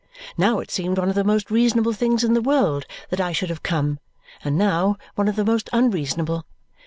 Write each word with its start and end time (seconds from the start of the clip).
Now 0.35 0.57
it 0.57 0.71
seemed 0.71 0.97
one 0.97 1.09
of 1.09 1.13
the 1.13 1.23
most 1.23 1.51
reasonable 1.51 1.93
things 1.93 2.23
in 2.23 2.33
the 2.33 2.41
world 2.41 2.87
that 3.11 3.21
I 3.21 3.31
should 3.31 3.49
have 3.49 3.61
come, 3.61 3.99
and 4.43 4.57
now 4.57 4.95
one 5.13 5.27
of 5.27 5.35
the 5.35 5.45
most 5.45 5.69
unreasonable. 5.71 6.43